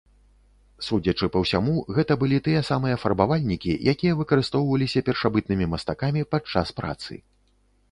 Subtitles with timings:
[0.85, 7.13] Судзячы па ўсяму гэта былі тыя самыя фарбавальнікі, якія выкарыстоўваліся першабытнымі мастакамі падчас працы.